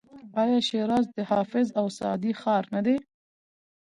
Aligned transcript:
آیا 0.41 0.59
شیراز 0.67 1.05
د 1.15 1.17
حافظ 1.31 1.67
او 1.79 1.85
سعدي 1.97 2.31
ښار 2.41 2.63
نه 2.73 2.81
دی؟ 2.85 2.95